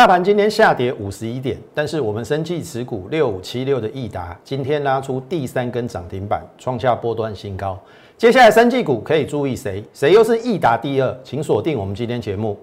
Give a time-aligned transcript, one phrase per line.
[0.00, 7.78] 大盘今天下跌五十一点，但是我们生技持股六五七六的益达今天拉出第三根涨停板，创下波段新高。
[8.16, 9.84] 接下来生技股可以注意谁？
[9.92, 11.20] 谁又是益达第二？
[11.22, 12.58] 请锁定我们今天节目。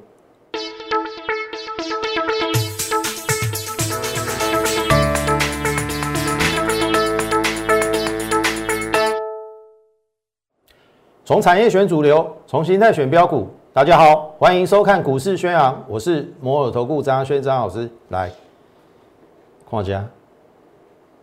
[11.23, 13.47] 从产业选主流，从形态选标股。
[13.77, 17.87] 大家好，欢迎收看股市宣扬，我是摩尔投顾张轩张老师。
[18.09, 18.31] 来，
[19.69, 20.03] 看家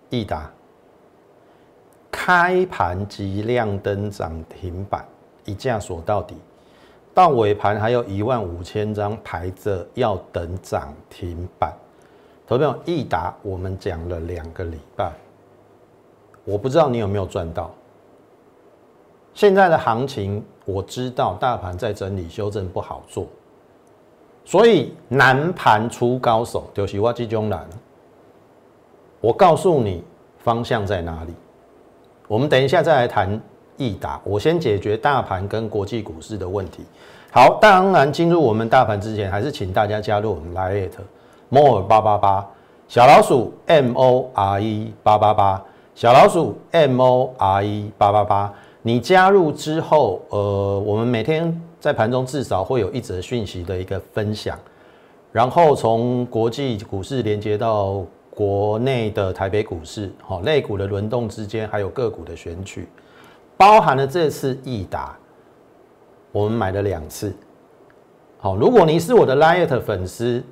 [0.09, 0.49] 益达
[2.13, 5.05] 开盘即亮灯涨停板，
[5.45, 6.37] 一价锁到底，
[7.13, 11.73] 到尾盘还有一万五千张排着要等涨停板。
[12.47, 15.11] 投票益达，我们讲了两个礼拜，
[16.45, 17.73] 我不知道你有没有赚到。
[19.35, 23.27] 现在的行情，我知道大盘在整理修正不好做，
[24.47, 27.69] 所以难盘出高手，就是我这种难。
[29.21, 30.03] 我告诉你
[30.39, 31.35] 方向在哪里。
[32.27, 33.39] 我们等一下再来谈
[33.77, 36.83] 易达，我先解决大盘跟国际股市的问题。
[37.31, 40.91] 好，当然进入我们大盘之前，还是请大家加入我们 Lite
[41.51, 42.49] More 八八八
[42.89, 45.63] 小老鼠 M O R E 八八八
[45.95, 48.55] 小老鼠 M O R E 八八八。
[48.87, 54.59] 你加入之后，呃，我们每天在盘中至少会有一则讯息的一个分享，
[55.33, 62.87] 然后从国际股市连接到国内的台北股市，好，类股的轮动之间，还有个股的选取，
[63.57, 65.17] 包含了这次易达，
[66.31, 67.35] 我们买了两次，
[68.37, 70.45] 好，如果你是我的 Lite 粉丝，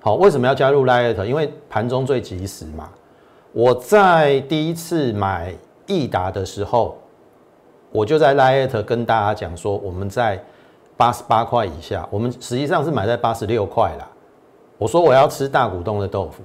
[0.00, 1.24] 好，为什么要加入 Lite？
[1.24, 2.88] 因为盘中最及时嘛。
[3.50, 5.52] 我在第一次买
[5.88, 6.96] 易达的时候。
[7.94, 10.42] 我就在 Lite 跟大家讲说，我们在
[10.96, 14.10] 八十八块以下，我们实际上是买在八十六块啦。
[14.78, 16.42] 我说我要吃大股东的豆腐。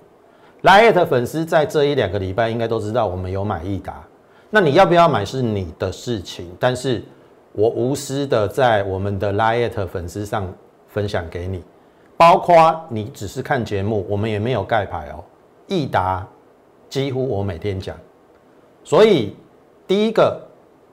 [0.61, 4.03] Lite 粉丝在这一两个礼拜应该都知道我们有买益达，
[4.51, 7.03] 那你要不要买是你的事情，但是
[7.53, 10.47] 我无私的在我们的 Lite 粉丝上
[10.87, 11.63] 分享给你，
[12.15, 15.23] 包括你只是看节目，我们也没有盖牌哦。
[15.65, 16.27] 益达
[16.87, 17.97] 几乎我每天讲，
[18.83, 19.35] 所以
[19.87, 20.47] 第一个。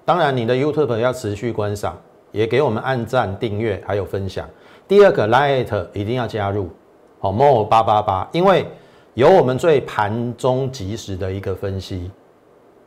[0.07, 1.99] 当然，你的 YouTube 要持续观赏，
[2.31, 4.49] 也给我们按赞、订阅还有分享。
[4.87, 6.71] 第二个 Lite 一定要加入，
[7.19, 8.69] 好 More 八八八，因为
[9.15, 12.09] 有我们最盘中及时的一个分析。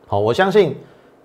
[0.06, 0.74] 好，我相信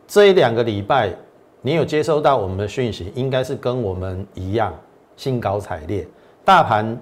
[0.06, 1.16] 这一两个礼拜
[1.62, 4.74] 你有接收到我们的讯息，应该是跟我们一样
[5.16, 6.06] 兴高采烈。
[6.44, 7.00] 大盘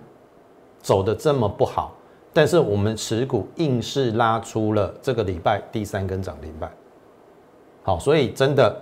[0.83, 1.95] 走的这么不好，
[2.31, 6.71] 但是我们持股硬是拉出了这个礼拜第三根涨停板。
[7.85, 8.73] 好，所以真的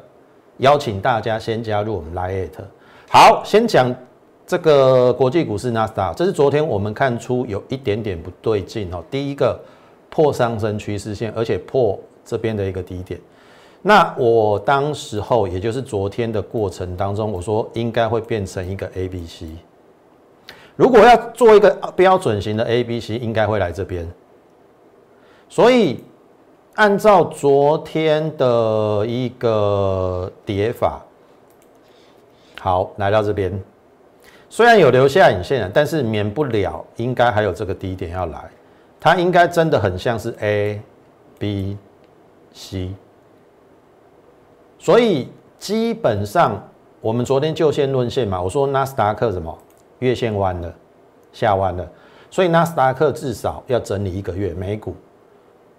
[0.58, 2.50] 邀请大家先加入我们 Lite。
[3.10, 3.94] 好，先讲
[4.46, 9.04] 这个国际股市纳斯达，这是昨天我们看出有一点点不对劲哦。
[9.10, 9.60] 第一个
[10.12, 13.20] 破上升趋势线，而且破这边的一个低点。
[13.82, 19.48] 那我当时候也就是昨天的过程当中，我说应该会变成一个 A B C。
[20.76, 24.08] 如果要做一个标准型的 A B C，应该会来这边。
[25.50, 26.04] 所以。
[26.82, 31.00] 按照昨天的一个叠法，
[32.60, 33.54] 好，来到这边，
[34.50, 38.50] 虽然有留下影线，但是免不了应该还有这个低点要来，
[39.00, 40.82] 它应该真的很像是 A、
[41.38, 41.78] B、
[42.52, 42.96] C，
[44.80, 46.68] 所以基本上
[47.00, 49.56] 我们昨天就线论线嘛，我说纳斯达克什么
[50.00, 50.74] 月线弯了，
[51.32, 51.88] 下弯了，
[52.32, 54.96] 所以纳斯达克至少要整理一个月，美股。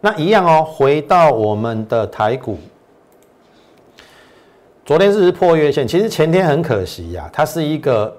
[0.04, 2.58] 那一样哦，回到我们的台股，
[4.84, 8.12] 昨天是破月线，其实前天很可惜呀，它是一个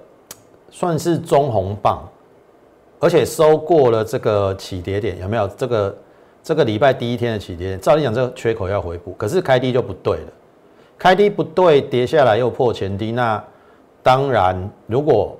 [0.71, 2.01] 算是中红棒，
[3.01, 5.45] 而且收过了这个起跌点，有没有？
[5.57, 5.97] 这个
[6.41, 10.33] 这个礼拜第一天的起跌点，照理讲这个缺口要回补，可是开低就不对了，
[10.97, 13.43] 开低不对，跌下来又破前低，那
[14.01, 14.57] 当然
[14.87, 15.37] 如果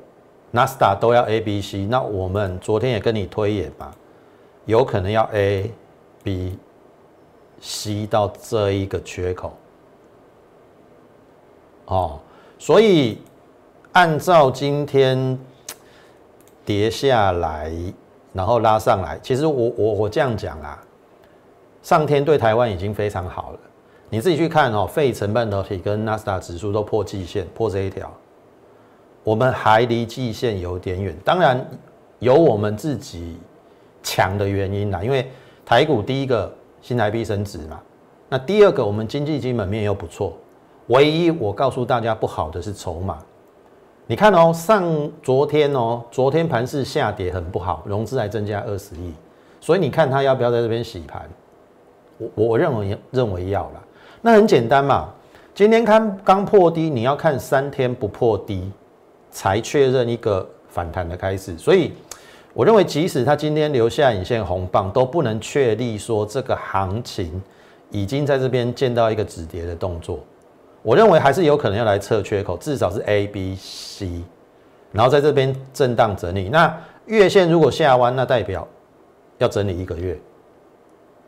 [0.52, 3.90] 纳斯达都要 A、B、C，那我们昨天也跟你推演吧，
[4.66, 5.72] 有可能要 A。
[6.24, 6.58] B
[7.60, 9.54] 吸到这一个缺口，
[11.86, 12.20] 哦，
[12.58, 13.22] 所以
[13.92, 15.38] 按照今天
[16.66, 17.72] 跌下来，
[18.34, 20.82] 然后拉上来，其实我我我这样讲啊，
[21.82, 23.60] 上天对台湾已经非常好了。
[24.10, 28.12] 你自己去看哦，费城半导体跟纳斯达指数都破季线，破这一条，
[29.24, 31.16] 我们还离季线有点远。
[31.24, 31.66] 当然
[32.20, 33.38] 有我们自己
[34.02, 35.32] 强的原因啦，因为。
[35.66, 37.80] 台股第一个新台币升值嘛，
[38.30, 40.34] 那第二个我们经济基本面又不错，
[40.88, 43.20] 唯一我告诉大家不好的是筹码，
[44.06, 44.84] 你看哦，上
[45.22, 49.14] 昨天哦，昨天盘是下跌很不好，融资还增加二十亿，
[49.62, 51.30] 所以你看它要不要在这边洗盘？
[52.18, 53.84] 我我认为认为要了。
[54.22, 55.10] 那很简单嘛，
[55.54, 58.72] 今天看刚破低，你要看三天不破低，
[59.32, 61.58] 才确认一个反弹的开始。
[61.58, 61.94] 所以
[62.54, 67.42] 我认为，即使它今天留下影线红棒，都不能确立说这个行情
[67.90, 70.20] 已经在这边见到一个止跌的动作。
[70.84, 74.24] 我认为还是有可能要来测缺口，至少是 A、B、C，
[74.92, 76.50] 然后在这边震荡整理。
[76.50, 76.78] 那
[77.08, 78.68] 月线如果下弯，那代表
[79.40, 80.20] 要整理一个月。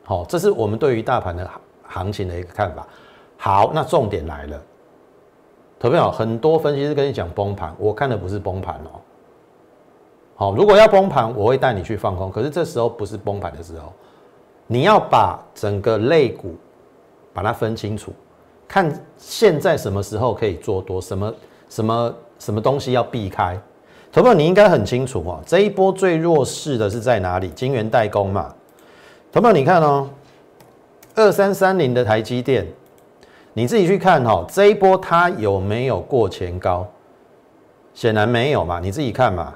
[0.03, 1.49] 好，这是我们对于大盘的
[1.83, 2.85] 行情的一个看法。
[3.37, 4.61] 好，那重点来了，
[5.79, 9.01] 投票很多分析师跟你讲崩盘，我看的不是崩盘哦。
[10.37, 12.29] 好，如果要崩盘，我会带你去放空。
[12.29, 13.93] 可是这时候不是崩盘的时候，
[14.67, 16.55] 你要把整个类股
[17.33, 18.11] 把它分清楚。
[18.67, 21.33] 看现在什么时候可以做多，什么
[21.69, 23.57] 什么什么东西要避开，
[24.11, 25.39] 投票你应该很清楚哦。
[25.45, 27.47] 这一波最弱势的是在哪里？
[27.49, 28.53] 晶圆代工嘛。
[29.31, 30.09] 投票你看哦，
[31.15, 32.67] 二三三零的台积电，
[33.53, 36.85] 你自己去看哦，这一波它有没有过前高？
[37.93, 39.53] 显然没有嘛，你自己看嘛。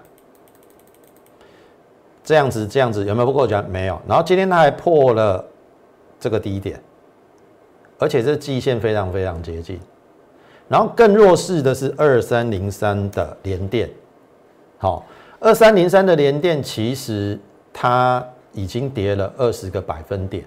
[2.29, 3.67] 这样子这样子有没有不过前？
[3.71, 3.99] 没有。
[4.07, 5.43] 然后今天它还破了
[6.19, 6.79] 这个低点。
[7.97, 9.79] 而且这季线非常非常接近，
[10.67, 13.89] 然后更弱势的是二三零三的连电，
[14.77, 15.03] 好，
[15.39, 17.37] 二三零三的连电其实
[17.73, 18.23] 它
[18.53, 20.45] 已经跌了二十个百分点，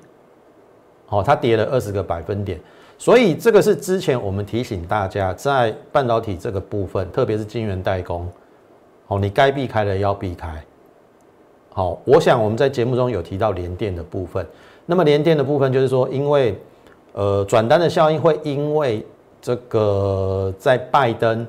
[1.04, 2.60] 好，它跌了二十个百分点，
[2.96, 8.30] 所以这个是之前我们提醒大家在半导体这个部分，特别是晶圆代工，
[9.08, 10.64] 好，你该避开的要避开，
[11.72, 14.46] 好，我想我们在节目中有提到连电的部分，
[14.86, 16.56] 那么连电的部分就是说因为。
[17.14, 19.04] 呃，转单的效应会因为
[19.38, 21.46] 这个在拜登，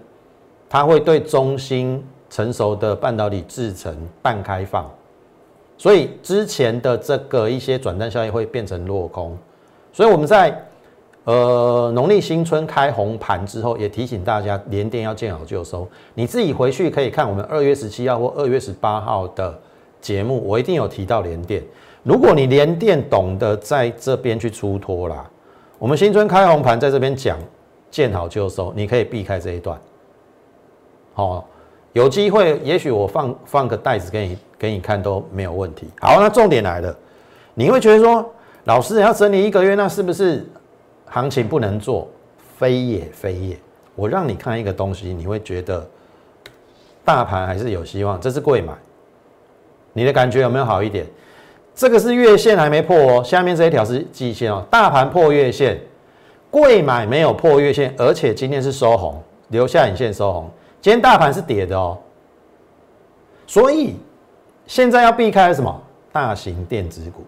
[0.70, 4.92] 他会对中芯成熟的半导体制程半开放，
[5.78, 9.38] 所以之前的这个一些转单效应会变成落空，
[9.94, 10.54] 所以我们在
[11.24, 15.88] 呃农历新春开红盘之后，也提醒大家连电要见好就收。
[16.14, 19.58] 你自己回去可以看我们二月十七号或二月十八号的
[20.04, 21.64] 节目，我一定有提到连电。
[22.04, 25.28] 如果你连电懂得在这边去出脱啦。
[25.80, 27.40] 我们新春开红盘在这边讲，
[27.90, 29.80] 见好就收，你可以避开这一段。
[31.14, 31.48] 好，
[31.94, 35.88] 有机会，也许我放放个袋子给你给你看都没有问题。
[36.02, 36.96] 好，那重点来了，
[37.54, 38.30] 你会觉得说，
[38.66, 40.46] 老师要整理一个月，那是不是
[41.06, 42.08] 行情不能做？
[42.58, 43.58] 非也非也，
[43.96, 45.86] 我让你看一个东西，你会觉得
[47.04, 48.74] 大盘还是有希望，这是贵买，
[49.94, 51.06] 你的感觉有没有好一点？
[51.76, 54.64] 这个是月线还没破哦，下面这一条是季线哦。
[54.70, 55.80] 大盘破月线，
[56.52, 60.50] 贵买没有破月线，而且今天是收红，留下影线收红。
[60.82, 61.98] 今天大盘是跌的哦，
[63.48, 63.96] 所以
[64.68, 65.82] 现在要避开什么？
[66.12, 67.24] 大型电子股，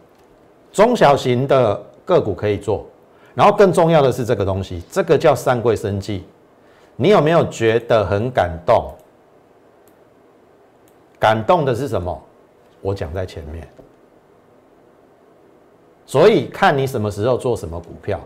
[0.71, 2.85] 中小型的个股可以做。
[3.33, 6.23] 然后更重要的是这个东西，这个叫三贵生技。
[6.95, 8.93] 你有没有觉得很感动？
[11.19, 12.21] 感动的是什么？
[12.85, 13.67] 我讲在前面。
[16.05, 18.19] 所以看你什么时候做什么股票，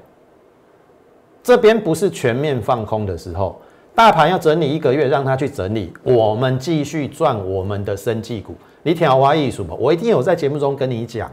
[1.42, 3.62] 这边不是全面放空的时候，
[3.96, 8.54] 大盘要整理一个月，让它去整理，我们继续赚我们的生技股。
[8.84, 9.74] 你听我艺术嘛？
[9.80, 11.32] 我一定有在节目中跟你讲，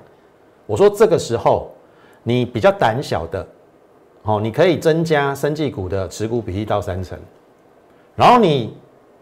[0.67, 1.69] 我说这个时候
[2.23, 3.45] 你比较胆小的，
[4.23, 7.19] 哦，你可以增加生技股的持股比例到三成，
[8.15, 8.77] 然后你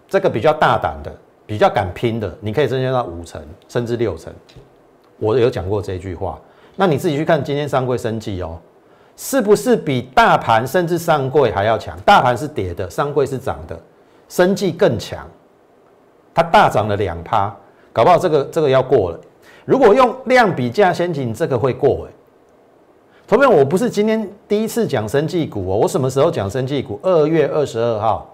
[0.08, 1.10] 这个比较大胆的、
[1.46, 4.32] 比较敢拼的，你可以增加到五成甚至六成。
[5.18, 6.38] 我有讲过这句话。
[6.76, 8.58] 那你自己去看今天上柜升绩哦，
[9.16, 11.96] 是不是比大盘甚至上柜还要强？
[12.00, 13.78] 大盘是跌的，上柜是涨的，
[14.28, 15.24] 升绩更强，
[16.34, 17.54] 它大涨了两趴，
[17.92, 19.20] 搞不好这个这个要过了。
[19.64, 22.12] 如果用量比价先行，这个会过哎。
[23.28, 26.98] 同学我不是今天第一次讲生技股哦，我什么时候讲生技股？
[27.04, 28.33] 二月二十二号，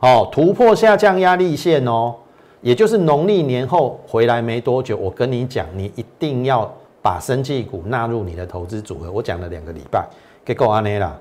[0.00, 2.14] 哦，突破下降压力线哦。
[2.60, 6.68] 也就是农历年后回来没多久，我跟你讲，你一定要
[7.00, 9.12] 把生技股纳入你的投资组合。
[9.12, 10.04] 我讲了两个礼拜，
[10.44, 11.16] 给够安内啦。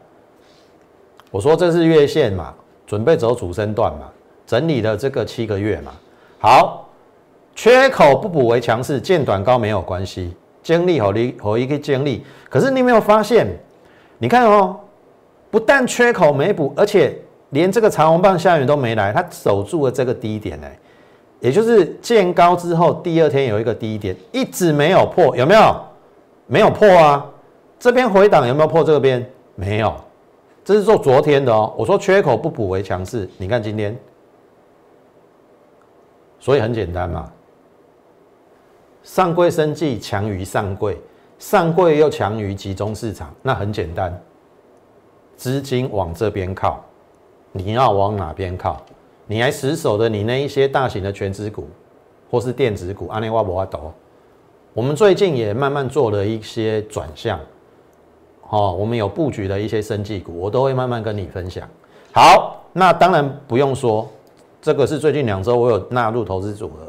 [1.30, 2.54] 我说这是月线嘛，
[2.88, 4.10] 准备走主升段嘛，
[4.48, 5.92] 整理了这个七个月嘛。
[6.40, 6.90] 好，
[7.54, 12.26] 缺口不补为强势，见短高没有关系，经历和你和一个经历。
[12.50, 13.48] 可是你没有发现？
[14.18, 14.76] 你看哦，
[15.52, 17.16] 不但缺口没补，而且
[17.50, 20.80] 连这个长红棒下缘都没来，它守住了这个低点哎。
[21.40, 25.76] 也就是见高之后，第二天有一个低点，一直没有破，有没有？
[26.48, 27.26] 没有破啊。
[27.80, 29.24] 这边回档有没有破这边？
[29.54, 29.94] 没有。
[30.66, 31.74] 这是做昨天的哦。
[31.78, 33.96] 我说缺口不补为强势，你看今天，
[36.40, 37.32] 所以很简单嘛。
[39.04, 40.98] 上柜生计强于上柜，
[41.40, 44.20] 上柜又强于集中市场，那很简单，
[45.38, 46.84] 资金往这边靠，
[47.58, 48.82] 你要往哪边靠？
[49.26, 51.68] 你还死守的你那一些大型的全资股，
[52.32, 53.92] 或是电子股，阿内瓦博阿斗，
[54.74, 57.40] 我们最近也慢慢做了一些转向。
[58.50, 61.68] 哦，我们有布局的一些生技股，我都会慢慢跟你分享。
[62.14, 64.08] 好，那当然不用说，
[64.62, 66.88] 这个是最近两周我有纳入投资组合。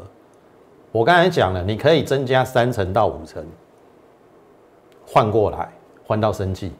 [0.93, 3.45] 我刚才讲了，你可以增加三成到五成，
[5.05, 5.69] 换过来
[6.07, 6.71] 换到生技。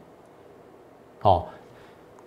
[1.20, 1.50] 好，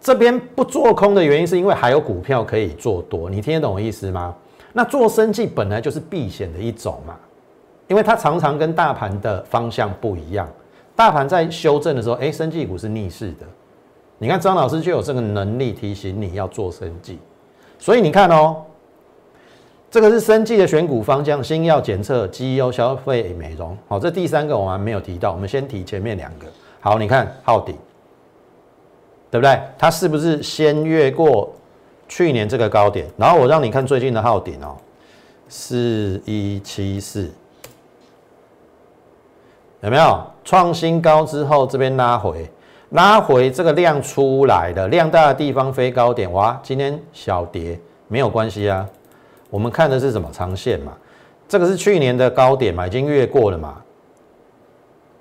[0.03, 4.35] 这边不做空的原因是因为还有股票可以做多，你听得懂我意思吗？
[4.73, 7.15] 那做生技本来就是避险的一种嘛，
[7.87, 10.49] 因为它常常跟大盘的方向不一样。
[10.97, 13.47] 大盘在修正的时候，哎，生技股是逆势的。
[14.19, 17.19] 你看张老师就有这个能力提醒你要做生技，
[17.79, 18.57] 所以你看哦，
[19.91, 23.77] 这个是生技的选股方向：新药检测、基优消费美容。
[23.87, 26.47] 好，这第三个我们没有提到，我们先提前面两个。
[26.81, 27.77] 好，你看昊鼎，
[29.33, 29.59] 对不对？
[29.79, 31.51] 它是不是先越过
[32.07, 33.07] 去年这个高点？
[33.17, 34.77] 然后我让你看最近的昊鼎哦，
[35.49, 37.31] 四一七四。
[39.81, 42.47] 有没有创新高之后，这边拉回，
[42.91, 48.87] 拉回这个量出来的量大的地方飞高点，哇，今天小跌没有关系啊。
[49.49, 50.93] 我们看的是什么长线嘛？
[51.49, 53.81] 这个是去年的高点嘛，已经越过了嘛，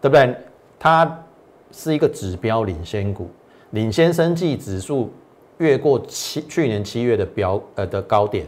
[0.01, 0.35] 对不对？
[0.77, 1.19] 它
[1.71, 3.29] 是一个指标领先股，
[3.71, 5.11] 领先生计指数
[5.57, 8.45] 越过七去年七月的标呃的高点。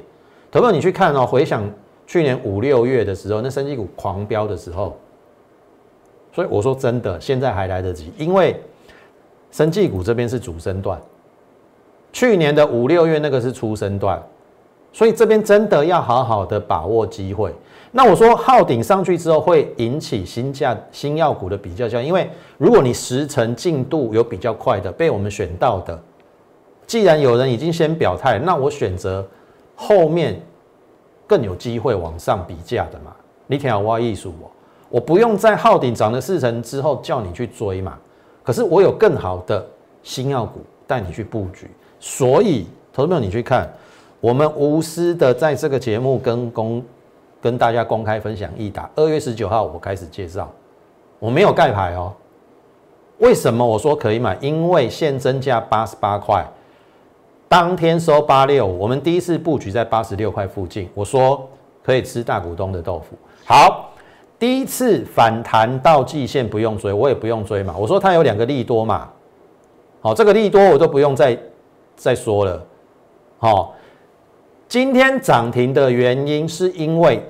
[0.52, 1.70] 投票你去看哦，回想
[2.06, 4.98] 去年五六月的时候，那生计股狂飙的时候。
[6.32, 8.60] 所以我说真的，现在还来得及，因为
[9.52, 11.00] 生技股这边是主升段，
[12.12, 14.22] 去年的五六月那个是初升段，
[14.92, 17.54] 所以这边真的要好好的把握机会。
[17.96, 26.02] 那我说号顶上去之后会引起新价新药股的比较效应，因为如果你时程进度有比较快的被我们选到的，
[26.88, 29.24] 既然有人已经先表态，那我选择
[29.76, 30.42] 后面
[31.28, 34.52] 更有机会往上比价的嘛，你听我艺术我。
[34.90, 37.98] 我不用在号顶涨了四成之后叫你去追嘛，
[38.44, 39.64] 可是我有更好的
[40.02, 41.70] 新药股带你去布局，
[42.00, 43.72] 所以投资者你去看，
[44.20, 46.84] 我们无私的在这个节目跟公
[47.44, 50.50] 跟大家公开分享易达，二月十九号我开始介绍，
[51.20, 52.14] 我没有盖牌哦。
[53.18, 54.38] 为什么我说可以买？
[54.40, 56.46] 因为现增价八十八块，
[57.50, 61.46] 当天收八六，我们第一次布局在八十六块附近，我说
[61.84, 63.90] 可以吃大股东的豆腐，好。
[64.40, 67.74] 第一次反弹到季线不用追，我也不用追嘛。
[67.78, 69.10] 我说它有两个利多嘛，
[70.02, 71.38] 好，这个利多我都不用再
[71.96, 72.62] 再说了。
[73.38, 73.74] 好，
[74.74, 77.22] 今天涨停的原因是因为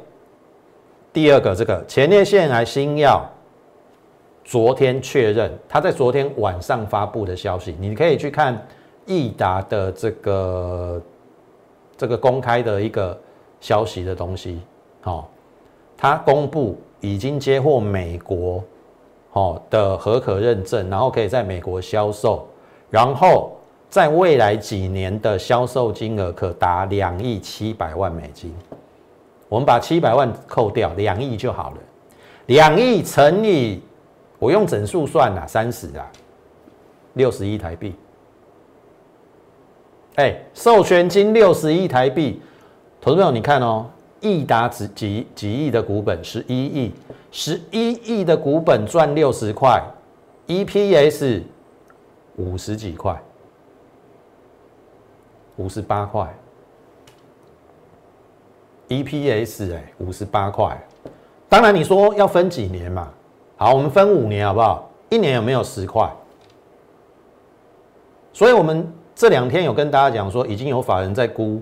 [1.12, 3.21] 第二个这个前列腺癌新药，
[4.45, 8.65] 昨天确认，他在昨天晚上发布的消息，你可以去看
[9.05, 11.01] 益达的这个
[11.97, 13.19] 这个公开的一个
[13.59, 14.62] 消息的东西，
[15.01, 15.29] 好，
[15.97, 16.77] 他公布。
[17.01, 18.63] 已经接获美国，
[19.33, 22.47] 哦的合可认证，然后可以在美国销售，
[22.89, 23.51] 然后
[23.93, 28.51] 在未来几年的销售金额可达两亿七百万美金。
[29.47, 31.77] 我们把七百万扣掉，两亿就好了。
[32.47, 33.79] 两亿乘以
[34.39, 36.12] 我用整数算了，三十啊，
[37.13, 37.93] 六十亿台币。
[40.15, 42.41] 哎，授权金六十亿台币，
[43.00, 43.85] 投资朋友你看哦。
[44.21, 46.91] 亿达几几几亿的股本，十一亿，
[47.31, 49.79] 十一亿的股本赚六十块
[50.47, 51.43] ，EPS
[52.38, 53.21] 五十几块，
[55.57, 56.27] 五十八块
[58.89, 60.77] ，EPS 哎，五十八块。
[61.48, 63.10] 当然你说要分几年嘛？
[63.57, 64.89] 好，我们分五年好不好？
[65.10, 66.12] 一年有没有十块？
[68.31, 71.62] 所以我们这两天有跟大家讲说，已经有法人在估。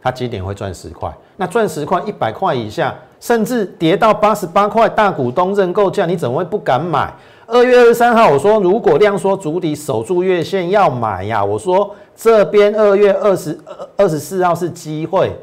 [0.00, 1.12] 他几点会赚十块？
[1.36, 7.12] 那赚十块，一百块以下，甚至跌到八十八块，大股东认购价，你怎么会不敢买？
[7.50, 11.42] 二月二十三号，我说如果量缩主底守住月线要买呀。
[11.42, 15.34] 我说这边二月二十二二十四号是机会。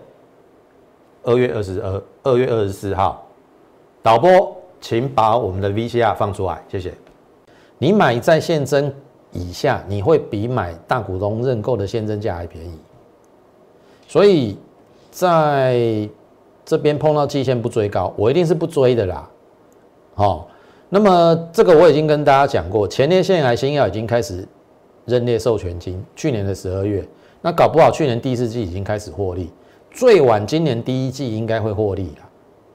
[1.24, 3.26] 二月二十二，二月二十四号，
[4.04, 6.94] 导播，请把我们的 VCR 放出来，谢谢。
[7.80, 8.94] 你买在现增
[9.32, 12.78] 以下，你会比买大股东认购的现增价还便宜。
[14.08, 14.60] 所以，
[15.10, 16.08] 在
[16.64, 19.28] 这边碰到季线不追高，我一定是不追的啦。
[20.14, 20.48] 好，
[20.96, 24.48] 那么这个我已经跟大家讲过，前列腺癌新药已经开始
[25.04, 27.06] 认列授权金，去年的十二月，
[27.42, 29.52] 那搞不好去年第四季已经开始获利，
[29.92, 32.30] 最晚今年第一季应该会获利了。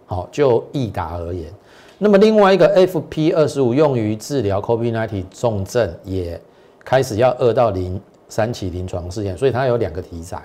[0.05, 1.51] 好，就益达而言，
[1.97, 6.39] 那么另外一个 FP 二十五用于治疗 COVID-19 重症，也
[6.85, 7.99] 开始要二到零
[8.29, 10.43] 三期临床试验，所以它有两个题材。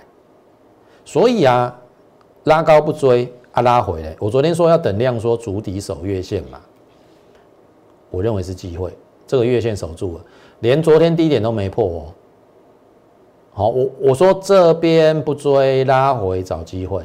[1.04, 1.78] 所以啊，
[2.46, 4.16] 拉高不追啊，拉回来。
[4.18, 6.62] 我昨天说要等量说足底守月线嘛，
[8.16, 8.92] 我认为是机会，
[9.28, 10.26] 这个月线守住了，
[10.62, 12.06] 连昨天低点都没破哦。
[13.54, 17.04] 好，我我说这边不追拉回找机会，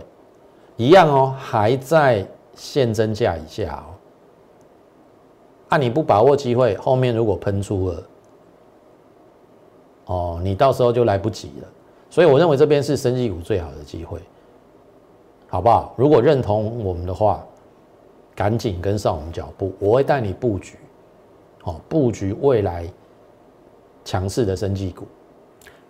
[0.77, 2.27] 一样哦，还在。
[2.53, 3.95] 现增价以下哦，
[5.71, 8.03] 啊，你不把握机会，后面如果喷出了，
[10.07, 11.69] 哦，你到时候就来不及了。
[12.11, 14.21] 所以我认为这边是升绩股最好的机会，
[15.49, 15.95] 好不好？
[15.97, 17.43] 如果认同我们的话，
[18.35, 20.77] 赶紧跟上我们脚步，我会带你布局，
[21.89, 22.87] 布局未来
[24.05, 25.07] 强势的升绩股。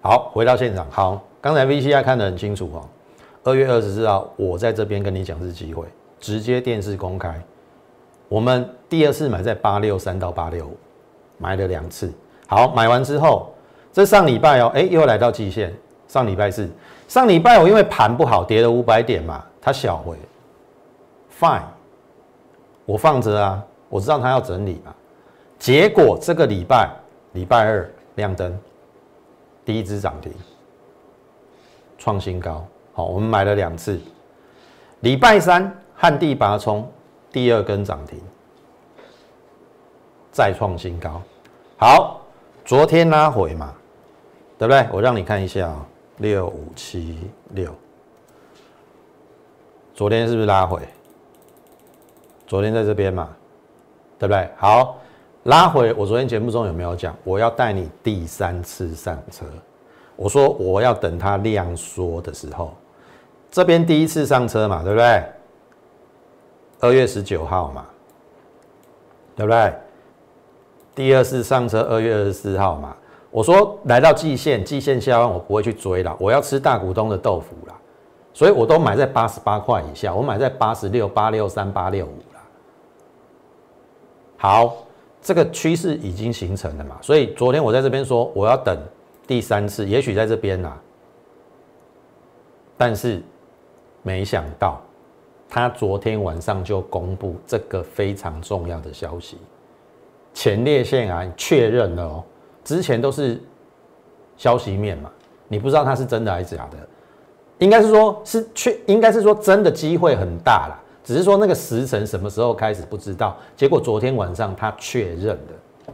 [0.02, 2.88] 好，回到现场，好，刚才 V C I 看得很清楚哦，
[3.44, 5.84] 二月二十四号，我在这边跟你讲是机会。
[6.18, 7.42] 直接电视公开，
[8.28, 10.76] 我们第二次买在八六三到八六五，
[11.38, 12.12] 买了两次。
[12.46, 13.52] 好，买完之后，
[13.92, 15.74] 这上礼拜哦，哎，又来到季线。
[16.08, 16.68] 上礼拜四
[17.06, 20.16] 上礼拜我因为盘不好，跌了五百点嘛，它小回
[21.38, 21.62] ，fine，
[22.84, 24.94] 我放着啊，我知道它要整理嘛。
[25.60, 26.90] 结果这个礼拜
[27.34, 28.58] 礼拜二亮灯，
[29.64, 30.32] 第一支涨停，
[31.98, 32.66] 创新高。
[32.94, 34.00] 好，我们买了两次，
[35.00, 35.72] 礼拜三。
[35.94, 36.90] 旱地拔葱，
[37.30, 38.18] 第二根涨停，
[40.32, 41.20] 再创新高。
[41.76, 42.22] 好，
[42.64, 43.74] 昨天拉回嘛，
[44.56, 44.88] 对不对？
[44.90, 45.86] 我让你看一下啊，
[46.16, 47.70] 六五七六，
[49.94, 50.80] 昨天是不是拉回？
[52.46, 53.28] 昨天在这边嘛，
[54.18, 54.48] 对不对？
[54.56, 54.96] 好，
[55.44, 55.92] 拉回。
[55.94, 57.14] 我昨天节目中有没有讲？
[57.24, 59.46] 我要带你第三次上车。
[60.16, 62.74] 我说我要等它量缩的时候，
[63.50, 65.24] 这边第一次上车嘛，对不对？
[66.80, 67.86] 二月十九号嘛，
[69.36, 69.74] 对不对？
[70.94, 72.94] 第二次上车，二月二十四号嘛。
[73.30, 77.74] 我说来到季线，季线下方我不会去追了，我要吃大股东的豆腐啦，
[78.34, 82.40] 所以我都买在八十八块以下，我买在八十六、八六三、八六五啦。
[84.36, 84.76] 好，
[85.22, 88.78] 这个趋势已经形成了嘛，所以昨天我在这边说我要等
[89.26, 90.80] 第三次，也许在这边啦，
[92.76, 93.22] 但是
[94.02, 94.80] 没想到。
[95.52, 99.36] 他昨天晚上就公布这个非常重要的消息，
[100.32, 102.24] 前列腺癌确认了哦，
[102.62, 103.42] 之前都是
[104.36, 105.10] 消息面嘛，
[105.48, 106.78] 你不知道它是真的还是假的，
[107.58, 110.78] 应该是说是确，应该是说真的机会很大啦，
[111.10, 115.92] 只是说那个时辰什么时候开始不知道，结果昨天晚上他确认了，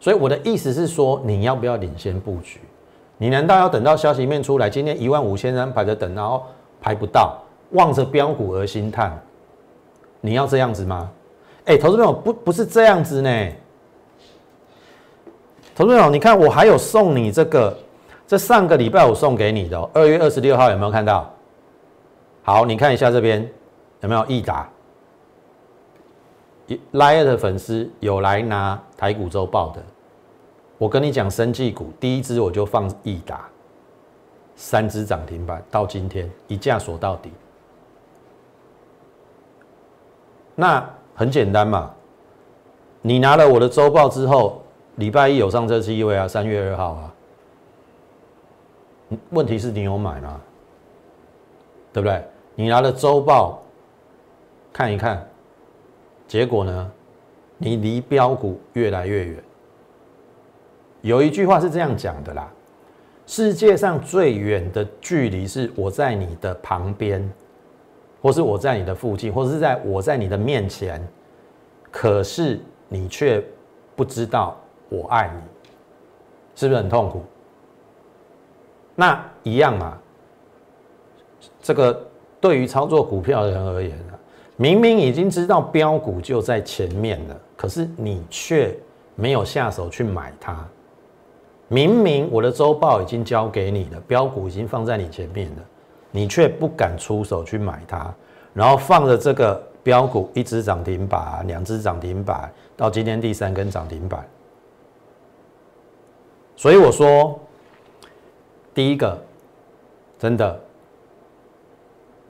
[0.00, 2.60] 所以我的意思是说，你要不要领先布局？
[3.18, 6.46] 你难道要等到消息面出来，今天一万五千人排着等，然后
[6.80, 7.42] 排不到？
[7.72, 9.22] 望着标股而心叹，
[10.22, 11.10] 你要这样子吗？
[11.66, 13.48] 哎，投资朋友不不是这样子呢。
[15.74, 17.76] 投资朋友，你看我还有送你这个，
[18.26, 21.30] 这上个礼拜我送给你的，二月二十六号有没有看到？
[22.42, 23.46] 好，你看一下这边
[24.00, 24.68] 有没有易达？
[26.92, 29.82] 拉的粉丝有来拿台股周报的，
[30.78, 33.48] 我跟你讲，生技股第一支我就放易达，
[34.54, 37.32] 三支涨停板到今天一价锁到底。
[40.54, 41.92] 那很简单嘛，
[43.02, 44.62] 你拿了我的周报之后，
[44.94, 47.14] 礼拜一有上车机会啊，三月二号啊。
[49.30, 50.40] 问题是你有买吗？
[51.92, 52.24] 对不对？
[52.54, 53.60] 你拿了周报
[54.72, 55.26] 看一看，
[56.26, 56.92] 结果呢，
[57.58, 59.42] 你离标股越来越远。
[61.02, 62.50] 有一句话是这样讲的啦：
[63.26, 67.30] 世界上最远的距离是我在你的旁边。
[68.22, 71.02] 或是我在你的附近，或者是在我在你的面前，
[71.90, 73.42] 可是你却
[73.96, 75.40] 不知道我爱你，
[76.54, 77.24] 是不是很痛苦？
[78.94, 79.98] 那一样嘛。
[81.62, 81.98] 这个
[82.42, 84.12] 对于操作股票的人而言啊，
[84.60, 88.76] 明明已经知道标股就在前面了，可是你却
[89.14, 90.68] 没有下手去买它。
[91.68, 95.62] 明明我的周报已经交给你了，标股已经放在你前面了。
[96.10, 98.14] 你却不敢出手去买它，
[98.52, 104.28] 然后放着这个标股一只涨停板，两只涨停板，到今天第三根涨停板。
[106.54, 107.40] 所以我说，
[108.74, 109.18] 第一个，
[110.18, 110.60] 真的，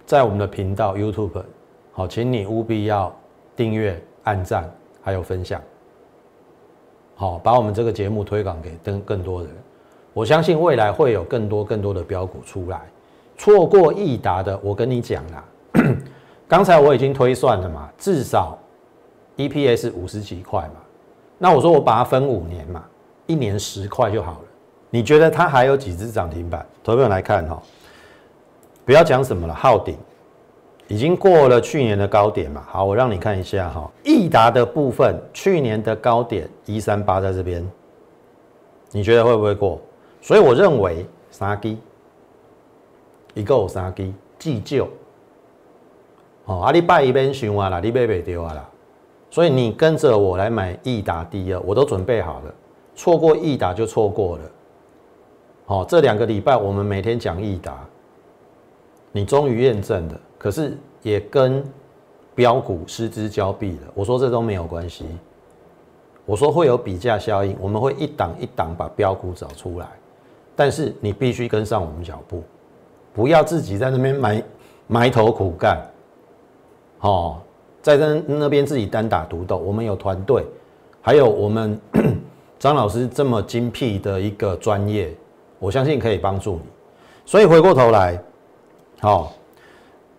[0.07, 1.43] 在我们的频道 YouTube，
[1.93, 3.15] 好，请你务必要
[3.57, 4.71] 订阅、按赞，
[5.03, 5.61] 还有分享。
[7.17, 9.51] 好，把我们这个节目推广给更更多人。
[10.13, 12.81] 我相信未来会有更多更多的标股出来。
[13.37, 15.45] 错过益达的，我跟你讲啦，
[16.49, 18.59] 刚才我已经推算了嘛，至少
[19.37, 20.81] EPS 五十几块嘛。
[21.39, 22.85] 那我说我把它分五年嘛，
[23.27, 24.41] 一年十块就好了。
[24.91, 26.67] 你觉得它还有几只涨停板？
[26.85, 27.63] 投票来看哈，
[28.85, 29.97] 不要讲什么了，昊鼎
[30.91, 32.67] 已经过了去年的高点嘛。
[32.69, 37.65] 好，我让你看一下哈，益达的部分，去年的高点一三八在这边，
[38.91, 39.81] 你觉得会不会过？
[40.21, 41.79] 所以我认为三基
[43.35, 44.89] 一个三基计旧，
[46.47, 48.69] 哦，阿里拜一边想啊啦，你买不丢啊啦。
[49.31, 52.55] 所以你跟着我来买易达第二，我都准备好了，
[52.97, 54.45] 错过易达就错过了。
[55.67, 57.79] 好，这两个礼拜我们每天讲易达，
[59.13, 61.63] 你终于验证了，可是也跟
[62.35, 63.93] 标股失之交臂了。
[63.93, 65.05] 我说这都没有关系，
[66.25, 69.87] 我说会有比价效应，我们会一档一档把标股找出来，
[70.57, 72.43] 但是你必须跟上我们脚步，
[73.13, 74.43] 不要自己在那边埋
[74.87, 75.87] 埋头苦干，
[77.01, 77.37] 哦。
[77.83, 80.45] 在那那边自己单打独斗，我们有团队，
[81.01, 81.81] 还有我们
[82.61, 85.17] 张老师这么精辟的一个专业，
[85.59, 86.63] 我相信可以帮助你。
[87.25, 88.23] 所以回过头来，
[89.01, 89.33] 好，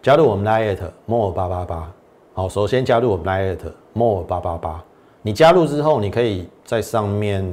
[0.01, 1.91] 加入我们 Lite More 八八八，
[2.33, 4.83] 好，首先加入我们 Lite More 八八八。
[5.21, 7.45] 你加入之后，你可以在上面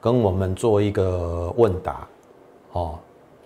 [0.00, 2.08] 跟我们做一个问答，
[2.72, 2.98] 哦，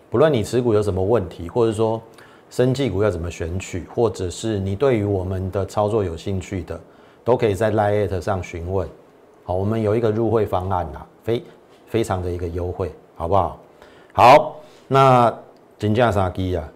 [0.09, 2.01] 不论你持股有什么问题，或者说。
[2.49, 6.81] 生技股要怎么选取，或者是你对于我们的操作有兴趣的，
[7.25, 8.89] 都可以在 Lite 上询问。
[9.43, 11.43] 好，我们有一个入会方案啦，非
[11.89, 13.59] 非常的一个优惠，好不好？
[14.13, 15.37] 好，那
[15.77, 16.73] 金价啥基啊？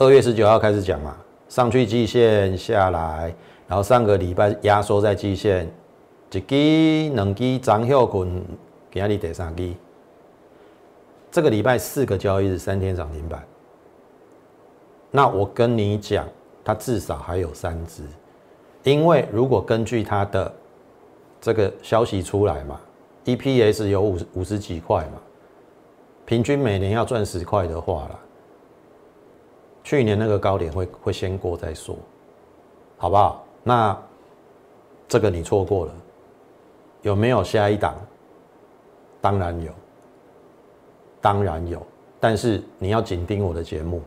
[0.00, 1.16] 二月十九号开始讲嘛，
[1.48, 3.34] 上去季线下来，
[3.66, 5.68] 然后上个礼拜压缩在季线，
[6.30, 8.40] 一基两基涨后滚，
[8.92, 9.76] 今日第三基，
[11.32, 13.44] 这个礼拜四个交易日三天涨停板。
[15.10, 16.28] 那我跟你讲，
[16.64, 18.04] 它至少还有三只，
[18.84, 20.54] 因为如果根据它的
[21.40, 22.80] 这个消息出来嘛
[23.24, 25.20] ，EPS 有五五十几块嘛，
[26.24, 28.20] 平均每年要赚十块的话了，
[29.88, 31.96] 去年那个高点会会先过再说，
[32.98, 33.42] 好不好？
[33.64, 33.98] 那
[35.08, 35.92] 这个你错过了，
[37.00, 37.94] 有没有下一档？
[39.18, 39.72] 当然有，
[41.22, 41.80] 当然有，
[42.20, 44.02] 但是你要紧盯我的节目。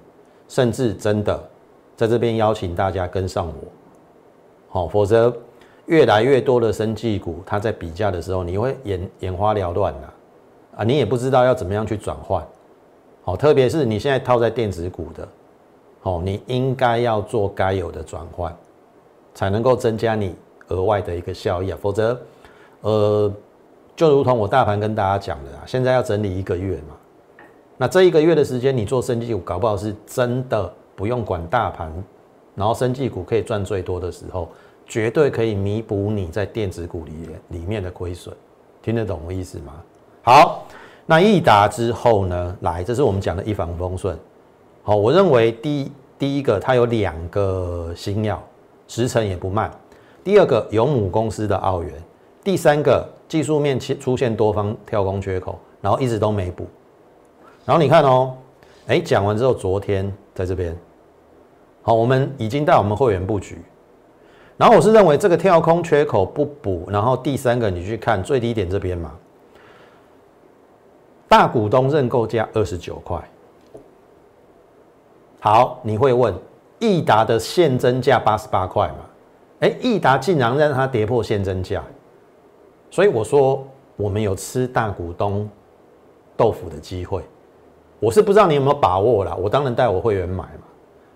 [0.48, 1.50] 甚至真的
[1.96, 3.54] 在这边邀请大家跟上我，
[4.70, 5.36] 好，否则
[5.88, 10.08] 越来越多的生技股，它在比价的时候，你会眼眼花缭乱呐，
[10.76, 12.46] 啊，你也不知道要怎么样去转换，
[13.24, 15.28] 好，特别是你现在套在电子股的，
[16.02, 18.56] 好，你应该要做该有的转换，
[19.36, 20.36] 才能够增加你
[20.70, 22.20] 额外的一个效益啊，否则，
[22.82, 23.32] 呃，
[23.96, 26.96] 就如同我大盘跟大家讲的啊，现在要整理一个月嘛。
[27.78, 31.92] 那这一个月的时间，你做生技股搞不好是真的不用管大盘，
[32.56, 34.50] 然后生技股可以赚最多的时候，
[34.88, 37.12] 绝对可以弥补你在电子股里
[37.50, 38.36] 里面的亏损，
[38.82, 39.74] 听得懂我意思吗？
[40.24, 40.66] 好，
[41.06, 44.18] 那一打之后呢，来，这是我们讲的一帆风顺。
[44.84, 48.42] 好，我认为第第一个它有两个新药，
[48.88, 49.70] 时程也不慢；
[50.24, 51.94] 第二个有母公司的澳元；
[52.44, 56.66] 第三个技术面出现多方跳空缺口，然后一直都没补。
[57.64, 58.36] 然后你看哦，
[58.88, 60.76] 哎，讲完之后，昨天在这边，
[61.84, 63.60] 好，我们已经带我们会员布局。
[64.58, 69.12] 然后我是认为这个跳空缺口不补，然后第三个你去看最低点这边嘛，
[71.28, 73.20] 大股东认购价二十九块。
[75.44, 76.32] 好，你会问，
[76.78, 78.98] 益达的现增价八十八块嘛？
[79.62, 81.84] 哎，益达竟然让它跌破现增价，
[82.92, 85.50] 所以我说我们有吃大股东
[86.38, 87.24] 豆腐的机会。
[88.00, 90.64] 我是不知道你有没有把握啦，我当然带我会员买嘛，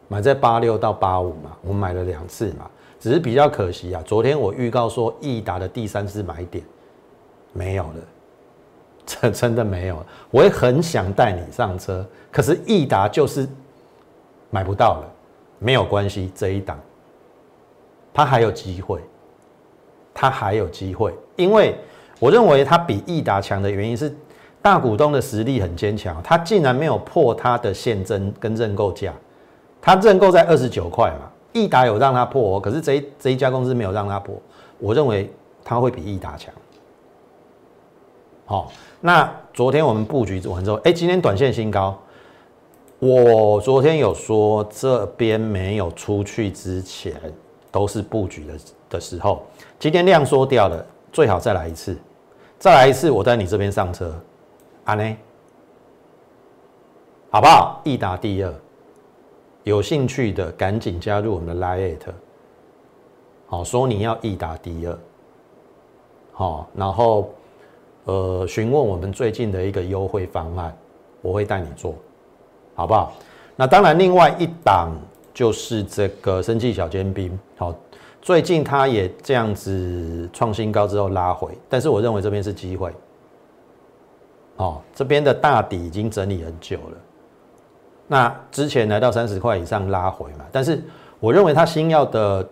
[0.07, 2.67] 买在八六到八五嘛，我买了两次嘛，
[2.99, 4.01] 只是比较可惜啊。
[4.03, 6.63] 昨天我预告说益达的第三次买点
[7.53, 7.95] 没有了，
[9.05, 10.03] 这真的没有。
[10.31, 13.47] 我也很想带你上车，可是益达就是
[14.49, 15.11] 买不到了，
[15.59, 16.79] 没有关系，这一档
[18.13, 19.01] 它还有机会，
[20.13, 21.75] 它还有机会，因为
[22.19, 24.15] 我认为它比益达强的原因是。
[24.61, 29.13] 大股东的实力很坚强，它竟然没有破它的现增跟认购价，
[29.79, 34.35] 它认购在二十九块嘛，益达有让它破，可是这这一家公司没有让它破，
[34.79, 35.31] 我认为
[35.63, 36.51] 它会比益达强。
[38.47, 41.95] 好，那昨天我们布局完之后，哎，今天短线新高，
[43.05, 47.13] 我昨天有说这边没有出去之前
[47.71, 48.53] 都是布局的
[48.89, 49.43] 的时候，
[49.77, 51.95] 今天量缩掉了，最好再来一次，
[52.57, 54.11] 再来一次，我在你这边上车，
[54.85, 55.17] 阿呢，
[57.29, 57.79] 好不好？
[57.83, 58.51] 一打第二，
[59.61, 62.11] 有兴趣的赶紧加入我们的 Lite，
[63.45, 64.97] 好，说你要一打第二，
[66.31, 67.29] 好，然后
[68.05, 70.75] 呃询问我们最近的一个优惠方案，
[71.21, 71.93] 我会带你做，
[72.75, 73.13] 好不好？
[73.55, 74.91] 那当然，另外一档
[75.33, 77.73] 就是这个生技小尖兵，好。
[78.21, 82.91] 最近它也这样子创新高之后拉回，但是我认为这边是机会。
[84.55, 86.97] 哦，这边的大底已经整理很久了。
[88.07, 90.83] 那之前来到三十块以上拉回嘛，但是
[91.19, 92.43] 我认为它新药的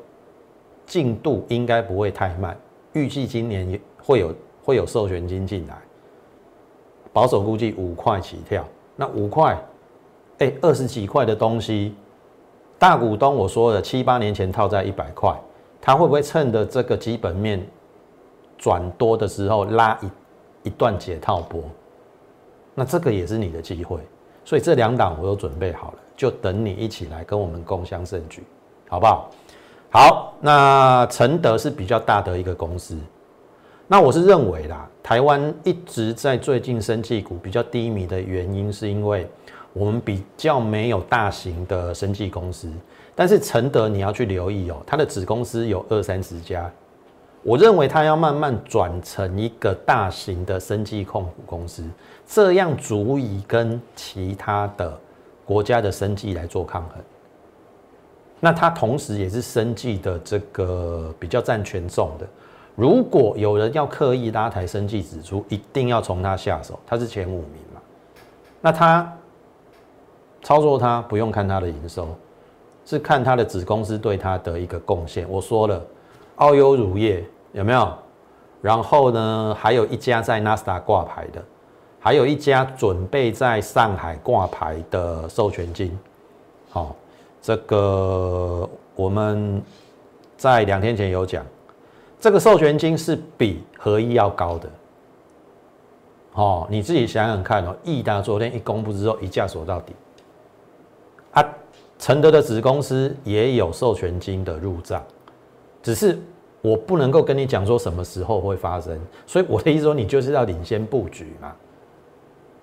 [0.85, 2.55] 进度应该不会太慢，
[2.91, 5.75] 预计今年会有会有授权金进来，
[7.11, 8.63] 保守估计五块起跳。
[8.95, 9.57] 那五块，
[10.43, 11.95] 哎，二十几块的东西，
[12.77, 15.33] 大股东我说了七八年前套在一百块。
[15.85, 17.61] 他会不会趁着这个基本面
[18.57, 21.61] 转多的时候拉一一段解套波？
[22.73, 23.99] 那这个也是你的机会，
[24.45, 28.43] 所以这两档我都准备好了，就等你一起来跟我们共襄盛举，
[28.87, 29.29] 好不好？
[29.91, 32.97] 好，那承德是比较大的一个公司，
[33.85, 39.29] 那我是认为啦，台湾一直在最近生技股比较低迷的原因，是因为
[39.73, 42.71] 我们比较没有大型的生技公司。
[43.15, 46.71] 但是承德你要去留意哦，它的子公司有二三十家，
[47.43, 51.83] 我认为它要慢慢转成一个大型的生技控股公司，
[52.25, 54.99] 这样足以跟其他的
[55.45, 56.97] 国家的生技来做抗衡。
[58.39, 62.27] 那它同时也是生技的这个比较占权重的。
[62.75, 67.79] 如果有人要刻意拉抬生技指出，一定要从它下手，它是前五名嘛。
[68.59, 69.15] 那它
[70.43, 72.07] 操作它不用看它的营收。
[72.85, 75.25] 是看它的子公司对它的一个贡献。
[75.29, 75.81] 我说了，
[76.35, 77.93] 澳优乳业有没有？
[78.61, 81.41] 然后呢，还有一家在纳斯达挂牌的，
[81.97, 85.97] 还有一家准备在上海挂牌的授权金。
[86.71, 86.93] 好，
[87.41, 89.63] 这个我们
[90.35, 91.45] 在两天前有讲，
[92.19, 94.69] 这个授权金是比合一要高的。
[96.33, 99.93] 哦，你自己想想看哦，益达昨天一公布之后，一价锁到底，
[101.33, 101.43] 啊。
[101.99, 105.01] 承德的子公司也有授权金的入账，
[105.81, 106.19] 只是
[106.59, 111.53] 我不能够跟你讲说什么时候会发生，所以我的意思说，你就是要领先布局嘛。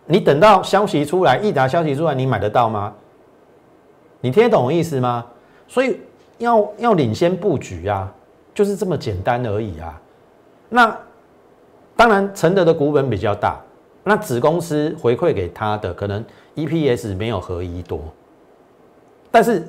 [0.04, 2.92] 你等到消息出来，一达消息出来，你买得到吗？
[4.20, 5.24] 你听得懂意思吗？
[5.66, 5.98] 所以
[6.36, 8.12] 要要领先布局啊，
[8.52, 9.98] 就是这么简单而已啊。
[10.68, 10.94] 那
[11.96, 13.58] 当然，承德的股本比较大，
[14.04, 16.22] 那子公司回馈给他的可能
[16.56, 18.00] EPS 没有合一多。
[19.30, 19.66] 但是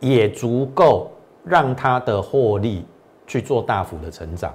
[0.00, 1.10] 也足够
[1.44, 2.84] 让它的获利
[3.26, 4.54] 去做大幅的成长，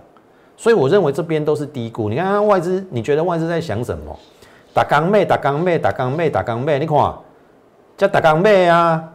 [0.58, 2.10] 所以我认为这边都是低估。
[2.10, 4.18] 你看看外资，你觉得外资在想什么？
[4.74, 6.98] 打钢妹，打钢妹，打钢妹，打钢妹，你看
[7.98, 9.12] 叫打钢妹啊！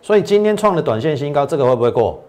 [0.00, 2.22] 所以今天创的短线新高，这个会不会过？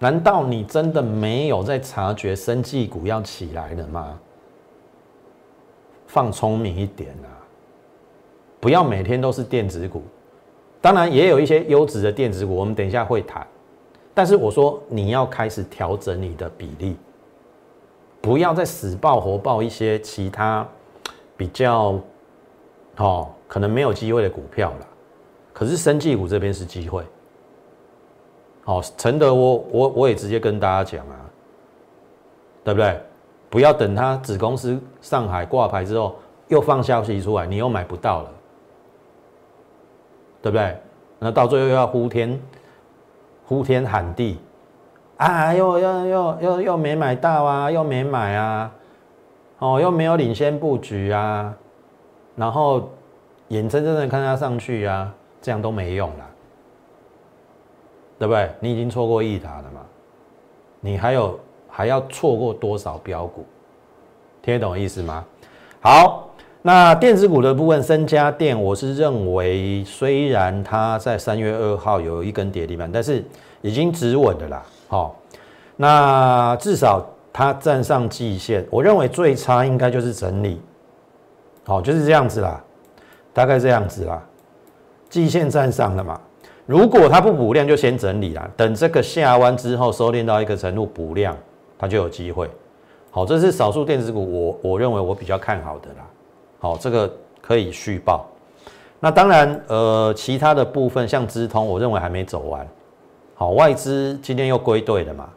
[0.00, 4.18] 难道你真的没有在察觉生技股要起来了吗？
[6.06, 7.33] 放聪明一点啊！
[8.64, 10.02] 不要每天都是电子股，
[10.80, 13.46] 当然也有一些优质的电子股，我们等一下会谈。
[14.14, 16.96] 但是我说你要开始调整你的比例，
[18.22, 20.66] 不要再死抱活抱一些其他
[21.36, 22.00] 比较
[22.96, 24.86] 哦可能没有机会的股票了。
[25.52, 27.04] 可是生技股这边是机会。
[28.64, 31.20] 好，承德我我我也直接跟大家讲啊，
[32.64, 32.98] 对不对？
[33.50, 36.16] 不要等他子公司上海挂牌之后
[36.48, 38.30] 又放消息出来，你又买不到了。
[40.44, 40.76] 对不对？
[41.20, 42.38] 那到最后又要呼天
[43.46, 44.38] 呼天喊地
[45.16, 45.54] 啊！
[45.54, 47.70] 又又又又又没买到啊！
[47.70, 48.70] 又没买啊！
[49.58, 51.56] 哦，又没有领先布局啊！
[52.36, 52.90] 然后
[53.48, 56.26] 眼睁睁的看它上去啊，这样都没用了，
[58.18, 58.50] 对不对？
[58.60, 59.80] 你已经错过一达了嘛？
[60.78, 63.46] 你还有还要错过多少标股？
[64.42, 65.24] 听得懂意思吗？
[65.80, 66.28] 好。
[66.66, 73.22] 那电子股的部分，深家电，我是认为，虽然它在三月二号有一根跌停板，但是
[73.60, 74.62] 已经止稳的啦。
[74.88, 75.14] 好，
[75.76, 80.58] 那至少它站上季线，我认为最差应该就是整理。
[81.66, 82.64] 好，就是这样子啦，
[83.34, 84.22] 大概这样子啦。
[85.10, 86.18] 季线站上了嘛？
[86.64, 88.48] 如果它不补量，就先整理啦。
[88.56, 91.36] 等这个下弯之后，收敛到一个程度补量，
[91.78, 92.48] 它就有机会。
[93.10, 95.96] 好，这是少数电子股，我我认为我比较看好的啦。
[96.64, 98.24] 好，这个可以续报。
[98.98, 102.66] 那当然，呃，其他的部分像资通，我认为还没走完。
[103.34, 105.28] 好，外资今天又归队了嘛？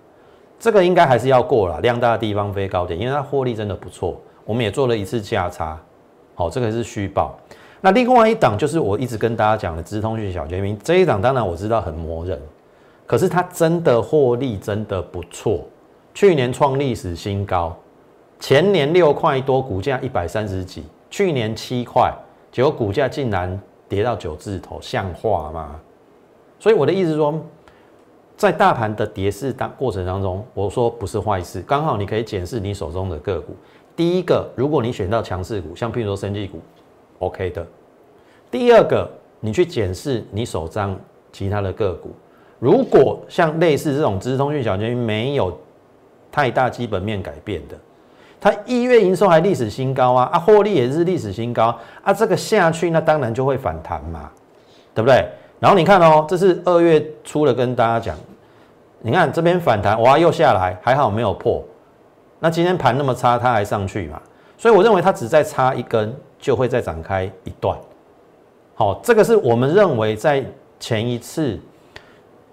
[0.57, 4.15] 这个应该还是要过了，量大的地方飞高点，因为它获利真的不错。
[4.45, 5.77] 我们也做了一次价差，
[6.33, 7.37] 好，这个是虚报。
[7.81, 12.41] 那另外一档就是我一直跟大家讲的资通讯小绝明，这一档当然我知道很磨人，
[13.05, 15.65] 可是它真的获利真的不错，
[16.13, 17.75] 去年创历史新高，
[18.39, 22.13] 前年六块多，股价一百三十几，去年七块，
[22.51, 25.79] 结果股价竟然跌到九字头，像话吗？
[26.59, 27.39] 所以我的意思是说。
[28.35, 33.55] 在大盘的跌势当过程当中，我说不是坏事，刚好你可以检视你手中的个股。
[33.95, 36.59] 第一个，如果你选到强势股，像譬如说生技股
[37.17, 37.65] ，OK 的。
[38.51, 40.95] 第二个，你去检视你手上
[41.31, 42.11] 其他的个股，
[42.59, 45.59] 如果像类似这种资通讯小金没有
[46.31, 47.75] 太大基本面改变的，
[48.39, 54.29] 它一月营收还历史新高啊，啊获利也是历史新高啊，这个下去那当然就会反弹嘛，
[54.93, 55.27] 对不对？
[55.59, 58.15] 然后你看哦，这是二月初的，跟大家讲，
[59.01, 61.63] 你看这边反弹，哇，又下来，还好没有破。
[62.39, 64.21] 那今天盘那么差，它还上去嘛？
[64.55, 67.75] 所以我认为它只再差一根，就会再展开一段。
[68.75, 70.45] 好，这个是我们认为在
[70.79, 71.59] 前一次，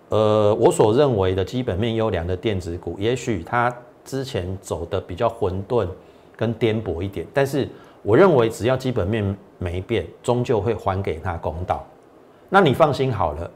[0.08, 3.70] 呃，我所认为的基本面优良的电子股，也许它
[4.04, 5.86] 之前走的比较混沌
[6.36, 7.68] 跟颠簸一点，但是
[8.02, 11.84] 我认为只要基本面没变，终究会还给他公道。
[12.48, 13.50] 那你放心好了，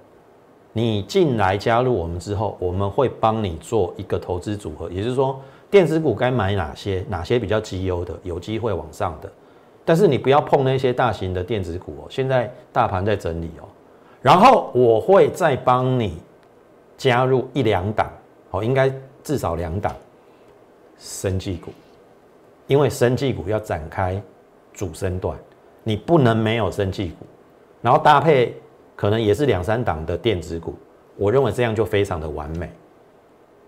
[0.73, 5.39] 你进来加入我们之后，我们会帮你做一个投资组合，也就是说，
[5.71, 9.31] 电子股该买哪些，哪些比较绩优的，有机会往上的。
[9.85, 13.69] 但是你不要碰那些大型的电子股哦，现在大盘在整理哦。
[14.21, 16.19] 然后我会再帮你
[16.97, 18.11] 加入一两档，
[18.51, 19.95] 哦，应该至少两档
[20.99, 21.71] 生技股，
[22.67, 24.21] 因为生技股要展开
[24.73, 25.39] 主升段，
[25.83, 27.27] 你不能没有生技股，
[27.81, 28.55] 然后搭配。
[28.97, 30.75] 可能也是两三档的电子股，
[31.15, 32.69] 我认为这样就非常的完美，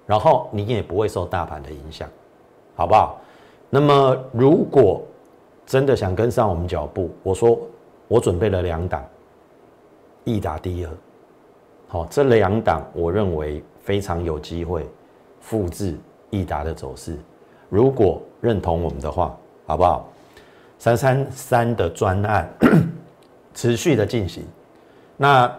[0.05, 2.09] 然后你也不会受大盘的影响，
[2.75, 3.21] 好不好？
[3.69, 5.01] 那么如果
[5.65, 7.57] 真的想跟上我们脚步，我说
[8.09, 9.07] 我准备了两档，
[10.25, 10.91] 一打第二，
[11.87, 14.85] 好，这两档我认为非常有机会
[15.39, 15.97] 复制
[16.31, 17.19] 易达的走势，
[17.69, 20.09] 如果认同我们的话，好不好？
[20.79, 22.49] 三三三的专案
[23.55, 24.45] 持续的进行。
[25.17, 25.53] 那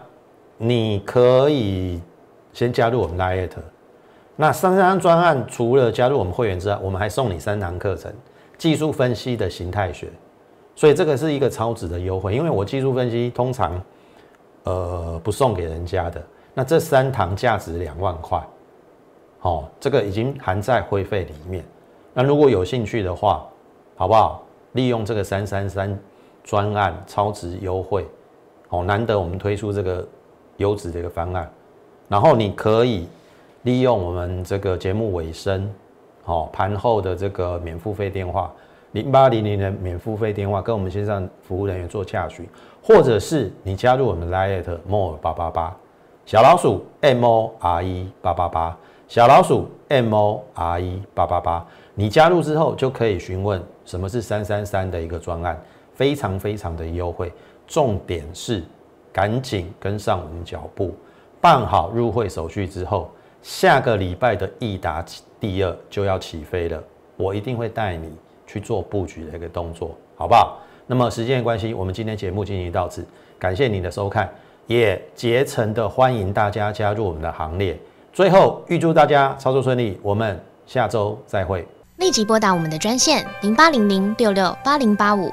[0.58, 2.00] 你可以
[2.52, 3.50] 先加入我们 Lite。
[4.34, 8.12] 那三三专案除了加入我们会员之外，我们还送你三堂课程：
[8.58, 10.08] 技术分析的形态学。
[10.74, 13.80] 所以这个是一个超值的优惠，因为我技术分析通常
[14.64, 16.20] 呃不送给人家的。
[16.54, 18.42] 那这三堂价值两万块，
[19.42, 21.64] 哦，这个已经含在会费里面。
[22.14, 23.46] 那如果有兴趣的话，
[23.96, 24.42] 好不好？
[24.72, 25.98] 利用这个三三三
[26.42, 28.06] 专案超值优惠。
[28.70, 30.06] 哦，难得我们推出这个
[30.56, 31.50] 优质的一个方案，
[32.08, 33.06] 然后你可以
[33.64, 35.70] 利用我们这个节目尾声，
[36.24, 38.50] 哦，盘后的这个免付费电话
[38.92, 42.48] 零八零零的免付费电话，跟我们线上服务人员做洽询，
[42.82, 45.76] 或者是你加入我们 Lite More 八八八
[46.24, 48.78] 小老鼠 M O R E 八八八
[49.12, 51.62] 小老鼠 M O R E 八八八，
[51.94, 57.30] 你加入之后就可以询问什么是三三三的一个专案，非常非常的优惠。
[57.66, 58.64] 重点是
[59.12, 60.94] 赶紧跟上我们脚步，
[61.42, 63.10] 办好入会手续之后，
[63.42, 65.04] 下个礼拜的易达
[65.38, 66.82] 第二就要起飞了。
[67.18, 70.58] 我一定会带你去做布局的一个动作，好不好？
[70.86, 73.04] 那么时间关系，我们今天节目进行到此，
[73.38, 74.32] 感谢您的收看，
[74.66, 77.78] 也竭诚的欢迎大家加入我们的行列。
[78.12, 81.66] 最后预祝大家操作顺利，我们下周再会。
[81.96, 85.32] 立即拨打我们的专线零八零零六六八零八五。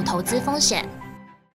[0.00, 1.01] 投资风险。